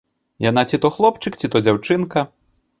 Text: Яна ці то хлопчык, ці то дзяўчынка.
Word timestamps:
Яна 0.45 0.63
ці 0.71 0.79
то 0.85 0.91
хлопчык, 0.95 1.39
ці 1.43 1.53
то 1.57 1.63
дзяўчынка. 1.69 2.29